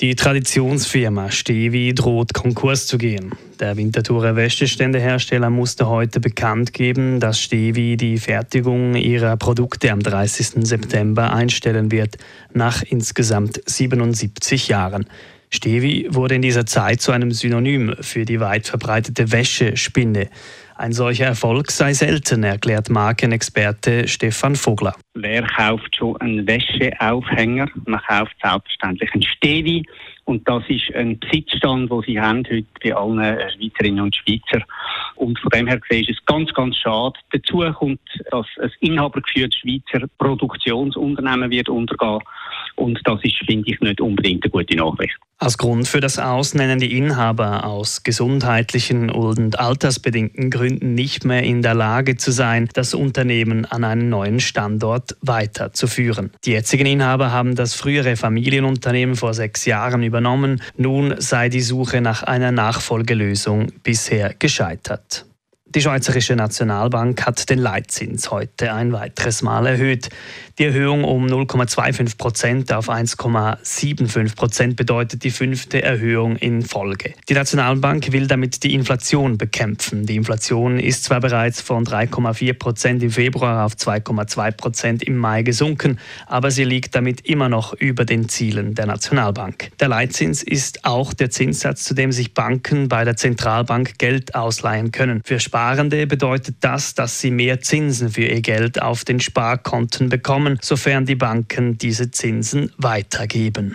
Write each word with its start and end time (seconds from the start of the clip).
Die 0.00 0.16
Traditionsfirma 0.16 1.30
Stevi 1.30 1.94
droht 1.94 2.34
Konkurs 2.34 2.88
zu 2.88 2.98
gehen. 2.98 3.30
Der 3.60 3.76
Winterthurer 3.76 4.34
Wäscheständehersteller 4.34 5.50
musste 5.50 5.86
heute 5.86 6.18
bekannt 6.18 6.72
geben, 6.72 7.20
dass 7.20 7.38
Stevi 7.38 7.96
die 7.96 8.18
Fertigung 8.18 8.96
ihrer 8.96 9.36
Produkte 9.36 9.92
am 9.92 10.00
30. 10.00 10.66
September 10.66 11.32
einstellen 11.32 11.92
wird, 11.92 12.18
nach 12.52 12.82
insgesamt 12.82 13.60
77 13.66 14.66
Jahren. 14.66 15.06
Stevi 15.48 16.08
wurde 16.10 16.34
in 16.34 16.42
dieser 16.42 16.66
Zeit 16.66 17.00
zu 17.00 17.12
einem 17.12 17.30
Synonym 17.30 17.94
für 18.00 18.24
die 18.24 18.40
weit 18.40 18.66
verbreitete 18.66 19.30
Wäschespinne. 19.30 20.28
Ein 20.76 20.92
solcher 20.92 21.26
Erfolg 21.26 21.70
sei 21.70 21.92
selten, 21.92 22.42
erklärt 22.42 22.90
Markenexperte 22.90 24.08
Stefan 24.08 24.56
Vogler. 24.56 24.94
Wer 25.14 25.46
kauft 25.46 25.94
schon 25.94 26.16
einen 26.16 26.46
Wäscheaufhänger? 26.48 27.68
Man 27.86 28.00
kauft 28.00 28.34
selbstverständlich 28.42 29.12
einen 29.14 29.22
Stevi. 29.22 29.84
Und 30.24 30.48
das 30.48 30.64
ist 30.68 30.92
ein 30.94 31.18
Besitzstand, 31.20 31.92
den 31.92 32.02
sie 32.02 32.20
haben 32.20 32.42
heute 32.50 32.66
bei 32.82 32.94
allen 32.94 33.38
Schweizerinnen 33.50 34.04
und 34.04 34.16
Schweizer. 34.16 34.64
Und 35.14 35.38
von 35.38 35.50
dem 35.50 35.66
her 35.68 35.78
gesehen 35.78 36.08
ist 36.08 36.18
es 36.18 36.26
ganz, 36.26 36.52
ganz 36.54 36.76
schade. 36.76 37.14
Dazu 37.30 37.58
kommt, 37.74 38.00
dass 38.30 38.46
ein 38.60 38.72
inhabergeführtes 38.80 39.60
Schweizer 39.60 40.06
Produktionsunternehmen 40.18 41.50
wird 41.50 41.68
untergehen. 41.68 42.20
Und 42.76 42.98
das 43.04 43.22
ist, 43.22 43.36
finde 43.46 43.70
ich, 43.70 43.78
nicht 43.80 44.00
unbedingt 44.00 44.42
eine 44.44 44.50
gute 44.50 44.76
Nachricht. 44.76 45.14
Als 45.38 45.58
Grund 45.58 45.86
für 45.86 46.00
das 46.00 46.18
Aus 46.18 46.54
nennen 46.54 46.78
die 46.78 46.96
Inhaber 46.96 47.64
aus 47.64 48.02
gesundheitlichen 48.02 49.10
und 49.10 49.58
altersbedingten 49.58 50.50
Gründen 50.50 50.63
nicht 50.70 51.24
mehr 51.24 51.42
in 51.42 51.62
der 51.62 51.74
Lage 51.74 52.16
zu 52.16 52.30
sein, 52.30 52.68
das 52.72 52.94
Unternehmen 52.94 53.64
an 53.64 53.84
einen 53.84 54.08
neuen 54.08 54.40
Standort 54.40 55.16
weiterzuführen. 55.20 56.30
Die 56.44 56.52
jetzigen 56.52 56.86
Inhaber 56.86 57.32
haben 57.32 57.54
das 57.54 57.74
frühere 57.74 58.16
Familienunternehmen 58.16 59.16
vor 59.16 59.34
sechs 59.34 59.64
Jahren 59.64 60.02
übernommen. 60.02 60.62
Nun 60.76 61.14
sei 61.18 61.48
die 61.48 61.60
Suche 61.60 62.00
nach 62.00 62.22
einer 62.22 62.52
Nachfolgelösung 62.52 63.72
bisher 63.82 64.34
gescheitert. 64.34 65.26
Die 65.74 65.82
Schweizerische 65.82 66.36
Nationalbank 66.36 67.26
hat 67.26 67.50
den 67.50 67.58
Leitzins 67.58 68.30
heute 68.30 68.72
ein 68.72 68.92
weiteres 68.92 69.42
Mal 69.42 69.66
erhöht. 69.66 70.08
Die 70.60 70.66
Erhöhung 70.66 71.02
um 71.02 71.26
0,25 71.26 72.16
Prozent 72.16 72.72
auf 72.72 72.88
1,75 72.88 74.36
Prozent 74.36 74.76
bedeutet 74.76 75.24
die 75.24 75.32
fünfte 75.32 75.82
Erhöhung 75.82 76.36
in 76.36 76.62
Folge. 76.62 77.14
Die 77.28 77.34
Nationalbank 77.34 78.12
will 78.12 78.28
damit 78.28 78.62
die 78.62 78.72
Inflation 78.72 79.36
bekämpfen. 79.36 80.06
Die 80.06 80.14
Inflation 80.14 80.78
ist 80.78 81.02
zwar 81.02 81.18
bereits 81.18 81.60
von 81.60 81.84
3,4 81.84 82.52
Prozent 82.52 83.02
im 83.02 83.10
Februar 83.10 83.66
auf 83.66 83.74
2,2 83.74 84.52
Prozent 84.52 85.02
im 85.02 85.16
Mai 85.16 85.42
gesunken, 85.42 85.98
aber 86.28 86.52
sie 86.52 86.62
liegt 86.62 86.94
damit 86.94 87.22
immer 87.22 87.48
noch 87.48 87.72
über 87.72 88.04
den 88.04 88.28
Zielen 88.28 88.76
der 88.76 88.86
Nationalbank. 88.86 89.72
Der 89.80 89.88
Leitzins 89.88 90.44
ist 90.44 90.84
auch 90.84 91.14
der 91.14 91.30
Zinssatz, 91.30 91.82
zu 91.82 91.94
dem 91.94 92.12
sich 92.12 92.32
Banken 92.32 92.86
bei 92.86 93.02
der 93.02 93.16
Zentralbank 93.16 93.98
Geld 93.98 94.36
ausleihen 94.36 94.92
können. 94.92 95.20
Für 95.24 95.40
Sparende 95.64 96.06
bedeutet 96.06 96.56
das, 96.60 96.94
dass 96.94 97.22
sie 97.22 97.30
mehr 97.30 97.58
Zinsen 97.62 98.10
für 98.10 98.26
ihr 98.26 98.42
Geld 98.42 98.82
auf 98.82 99.02
den 99.06 99.18
Sparkonten 99.18 100.10
bekommen 100.10 100.58
sofern 100.60 101.06
die 101.06 101.14
Banken 101.14 101.78
diese 101.78 102.10
Zinsen 102.10 102.70
weitergeben. 102.76 103.74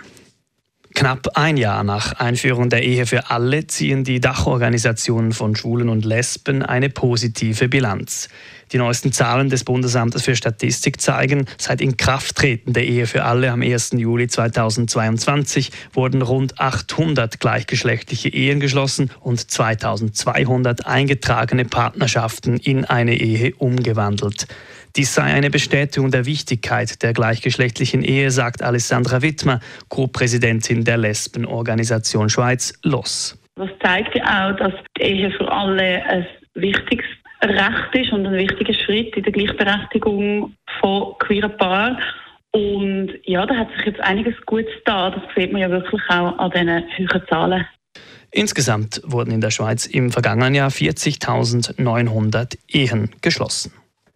Knapp 1.00 1.30
ein 1.34 1.56
Jahr 1.56 1.82
nach 1.82 2.12
Einführung 2.20 2.68
der 2.68 2.82
Ehe 2.82 3.06
für 3.06 3.30
alle 3.30 3.66
ziehen 3.66 4.04
die 4.04 4.20
Dachorganisationen 4.20 5.32
von 5.32 5.56
Schwulen 5.56 5.88
und 5.88 6.04
Lesben 6.04 6.62
eine 6.62 6.90
positive 6.90 7.70
Bilanz. 7.70 8.28
Die 8.72 8.76
neuesten 8.76 9.10
Zahlen 9.10 9.48
des 9.48 9.64
Bundesamtes 9.64 10.22
für 10.22 10.36
Statistik 10.36 11.00
zeigen, 11.00 11.46
seit 11.56 11.80
Inkrafttreten 11.80 12.74
der 12.74 12.84
Ehe 12.84 13.06
für 13.06 13.24
alle 13.24 13.50
am 13.50 13.62
1. 13.62 13.92
Juli 13.92 14.28
2022 14.28 15.72
wurden 15.94 16.20
rund 16.20 16.60
800 16.60 17.40
gleichgeschlechtliche 17.40 18.28
Ehen 18.28 18.60
geschlossen 18.60 19.10
und 19.20 19.50
2200 19.50 20.86
eingetragene 20.86 21.64
Partnerschaften 21.64 22.58
in 22.58 22.84
eine 22.84 23.18
Ehe 23.18 23.54
umgewandelt. 23.56 24.48
Dies 24.96 25.14
sei 25.14 25.22
eine 25.22 25.50
Bestätigung 25.50 26.10
der 26.10 26.26
Wichtigkeit 26.26 27.02
der 27.02 27.12
gleichgeschlechtlichen 27.12 28.02
Ehe, 28.02 28.32
sagt 28.32 28.62
Alessandra 28.62 29.22
Wittmer, 29.22 29.60
Co-Präsidentin 29.88 30.84
der 30.90 30.98
Lesbenorganisation 30.98 32.28
Schweiz, 32.28 32.74
LOS. 32.82 33.38
Das 33.54 33.70
zeigt 33.80 34.12
ja 34.16 34.50
auch, 34.50 34.56
dass 34.56 34.72
die 34.98 35.02
Ehe 35.02 35.30
für 35.30 35.50
alle 35.50 36.04
ein 36.04 36.26
wichtiges 36.54 37.06
Recht 37.44 37.94
ist 37.94 38.12
und 38.12 38.26
ein 38.26 38.34
wichtiger 38.34 38.74
Schritt 38.74 39.16
in 39.16 39.22
der 39.22 39.32
Gleichberechtigung 39.32 40.52
von 40.80 41.14
queeren 41.20 41.56
Paaren. 41.58 41.96
Und 42.50 43.12
ja, 43.24 43.46
da 43.46 43.54
hat 43.54 43.68
sich 43.76 43.86
jetzt 43.86 44.00
einiges 44.00 44.34
Gutes 44.46 44.72
da. 44.84 45.10
Das 45.10 45.22
sieht 45.36 45.52
man 45.52 45.60
ja 45.60 45.70
wirklich 45.70 46.02
auch 46.08 46.36
an 46.38 46.50
diesen 46.50 47.08
hohen 47.08 47.22
Zahlen. 47.28 47.64
Insgesamt 48.32 49.00
wurden 49.04 49.30
in 49.30 49.40
der 49.40 49.52
Schweiz 49.52 49.86
im 49.86 50.10
vergangenen 50.10 50.56
Jahr 50.56 50.70
40.900 50.70 52.58
Ehen 52.66 53.10
geschlossen. 53.22 53.72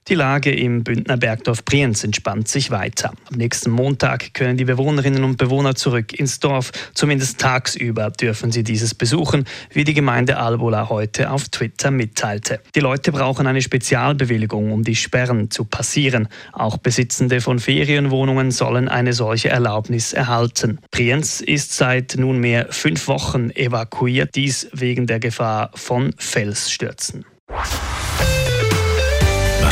Die 0.09 0.15
Lage 0.15 0.55
im 0.55 0.85
Bündner 0.85 1.17
Bergdorf 1.17 1.65
Brienz 1.65 2.05
entspannt 2.05 2.47
sich 2.47 2.71
weiter. 2.71 3.15
Am 3.31 3.39
nächsten 3.39 3.71
Montag 3.71 4.35
können 4.35 4.59
die 4.59 4.67
Bewohnerinnen 4.67 5.25
und 5.25 5.39
Bewohner 5.39 5.77
zurück 5.77 6.13
ins 6.13 6.41
Dorf. 6.41 6.73
Zumindest 6.93 7.41
tagsüber 7.41 8.11
dürfen 8.11 8.53
sie 8.53 8.65
dieses 8.65 8.95
besuchen, 8.95 9.47
wie 9.71 9.85
die 9.85 9.95
Gemeinde 9.95 10.37
Albola 10.37 10.91
heute 10.91 11.31
auf 11.31 11.49
Twitter 11.49 11.91
mitteilte. 11.91 12.61
Die 12.75 12.81
Leute 12.81 13.13
brauchen 13.13 13.47
eine 13.47 13.63
Spezialbewilligung, 13.63 14.73
um 14.73 14.85
die 14.85 14.95
Sperren 14.95 15.51
zu 15.51 15.65
passieren. 15.65 16.29
Auch 16.53 16.77
Besitzende 16.77 17.41
von 17.41 17.59
Ferienwohnungen 17.59 18.51
sollen 18.51 18.91
eine 18.91 19.15
solche 19.15 19.49
Erlaubnis 19.49 20.13
erhalten. 20.13 20.81
Brienz 20.91 21.41
ist 21.41 21.75
seit 21.75 22.17
nunmehr 22.19 22.67
fünf 22.69 23.09
Wochen 23.09 23.49
evakuiert, 23.49 24.35
dies 24.35 24.69
wegen 24.75 25.07
der 25.07 25.19
Gefahr 25.19 25.71
von 25.75 26.13
Felsstürzen. 26.19 27.25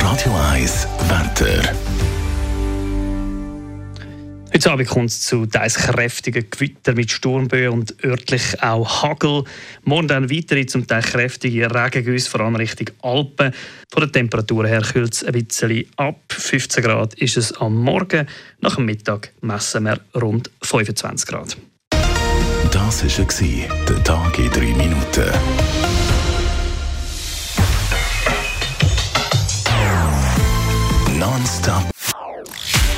Radio 0.02 0.34
1 0.50 0.88
Wetter. 1.08 1.62
Heute 4.52 4.70
Abend 4.72 4.88
kommt 4.88 5.10
es 5.10 5.22
zu 5.22 5.46
teils 5.46 5.76
kräftigen 5.76 6.44
Gewitter 6.50 6.94
mit 6.94 7.10
Sturmböen 7.10 7.72
und 7.72 8.04
örtlich 8.04 8.60
auch 8.62 9.02
Hagel. 9.02 9.44
Morgen 9.84 10.08
dann 10.08 10.28
weitere 10.28 10.66
zum 10.66 10.88
Teil 10.88 11.02
kräftige 11.02 11.72
Regengüsse, 11.72 12.28
vor 12.28 12.40
allem 12.40 12.56
Richtung 12.56 12.88
Alpen. 13.00 13.54
Von 13.90 14.02
der 14.02 14.12
Temperatur 14.12 14.66
her 14.66 14.82
kühlt 14.82 15.14
es 15.14 15.24
ein 15.24 15.32
bisschen 15.32 15.86
ab. 15.96 16.20
15 16.30 16.82
Grad 16.82 17.14
ist 17.14 17.36
es 17.36 17.52
am 17.52 17.76
Morgen. 17.76 18.26
Nach 18.60 18.74
dem 18.74 18.86
Mittag 18.86 19.32
messen 19.40 19.84
wir 19.84 20.00
rund 20.20 20.50
25 20.62 21.28
Grad. 21.28 21.56
Das 22.72 23.04
war 23.04 23.68
der 23.88 24.04
Tag 24.04 24.38
in 24.38 24.50
3 24.50 24.71